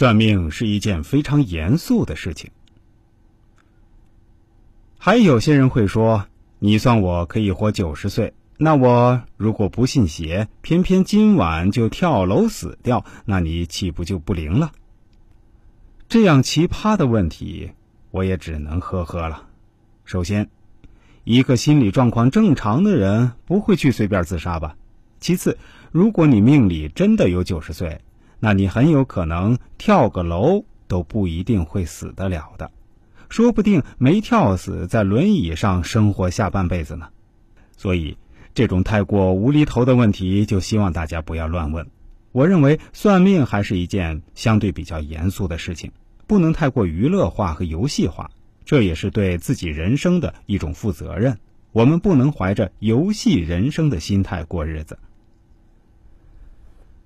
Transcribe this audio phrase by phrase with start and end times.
[0.00, 2.50] 算命是一件非常严肃的事情。
[4.96, 6.26] 还有些人会说
[6.58, 14.72] ：“你算我可以活九十岁，那我如果不信邪，偏偏今晚就跳楼死掉，那你岂不就不灵了？”
[16.08, 17.72] 这样奇葩的问题，
[18.10, 19.48] 我也只能呵呵了。
[20.06, 20.48] 首先，
[21.24, 24.78] 一个心理状况正常的人不会去随便自杀吧？
[25.20, 25.58] 其次，
[25.92, 28.00] 如果你命里真的有九十岁，
[28.40, 32.70] 那你很有可能跳个楼都不一定会死得了的，
[33.28, 37.08] 说不定没跳死，在轮椅上生活下半辈子呢。
[37.76, 38.16] 所以，
[38.54, 41.86] 这种太过无厘头的问题，就希望大家不要乱问。
[42.32, 45.92] 我认为算命还是一件相对比较严肃的事情，
[46.26, 48.30] 不能太过娱乐化和游戏化，
[48.64, 51.38] 这也是对自己人生的一种负责任。
[51.72, 54.98] 我们不能怀着游戏人生的心态过日子。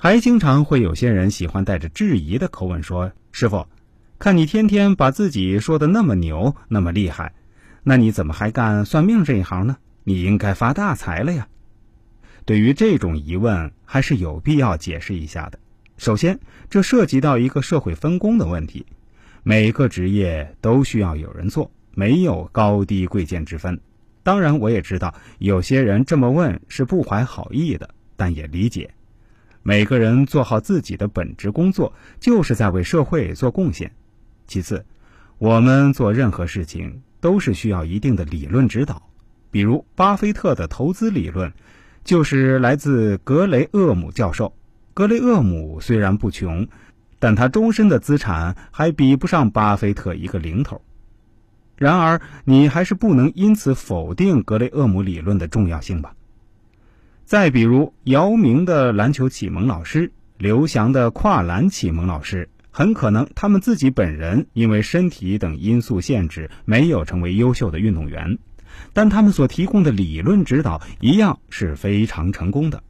[0.00, 3.66] 还经常会有些人喜欢带着质疑的口吻说：“师傅，
[4.20, 7.34] 看你天天把自己说的那么牛，那么厉害，
[7.82, 9.76] 那你怎么还干算命这一行呢？
[10.04, 11.48] 你应该发大财了呀！”
[12.46, 15.58] 对于这种疑问，还是有必要解释一下的。
[15.96, 16.38] 首先，
[16.70, 18.86] 这涉及到一个社会分工的问题，
[19.42, 23.80] 每个职业都需要有人做，没有高低贵贱之分。
[24.22, 28.94] 当然，我也知道有些人这么问是不怀好意的，但也理解。
[29.62, 33.92] 每个人做好自己的本职工作，就是在为社会做贡献。
[34.46, 34.84] 其次，
[35.38, 39.10] 我们做任何事情都是需要一定的理论指导，
[39.50, 41.52] 比如巴菲特的投资理论，
[42.02, 44.54] 就是来自格雷厄姆教授。
[44.94, 46.66] 格雷厄姆虽然不穷，
[47.18, 50.80] 但他终身的资产还比不上巴菲特一个零头。
[51.76, 56.14] 然而，你还是不能因此否定格雷厄姆理论的重要性吧？
[57.28, 68.38] 再比如，姚明的篮球启蒙老师，刘翔的跨栏启蒙老师，很可能他们自己本人因为身体等因素限制，没有成为优秀的运动员，
[68.94, 72.82] 但他们所提供的理论指导一样是非常成功的。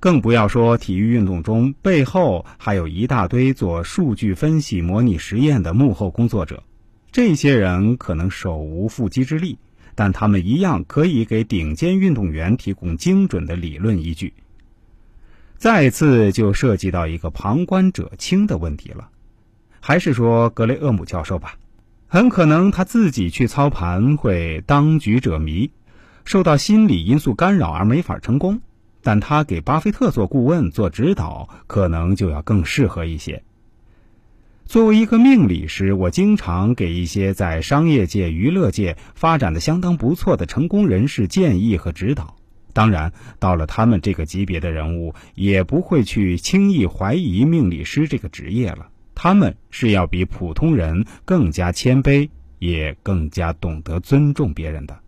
[0.00, 6.64] 更不要说体育运动中背后还有一大堆做数据分析、模拟实验的幕后工作者，
[7.12, 9.58] 这些人可能手无缚鸡之力。
[9.94, 14.34] 但他们一样可以给顶尖运动员提供精准的理论依据。
[15.56, 19.08] 再次就涉及到一个旁观者清的问题了，
[19.80, 21.56] 还是说格雷厄姆教授吧？
[22.06, 25.70] 很可能他自己去操盘会当局者迷，
[26.24, 28.60] 受到心理因素干扰而没法成功，
[29.02, 33.42] 但他给巴菲特做顾问做指导，可能就要更适合一些。
[34.66, 42.36] 作为一个命理师，我经常给一些在商业界、娱乐界发展的相当不错的成功人士建议和指导。
[42.72, 48.88] 当然，到了他们这个级别的人物，也不会去轻易怀疑命理师这个职业了。
[49.14, 55.03] 他们是要比普通人更加谦卑，也更加懂得尊重别人的。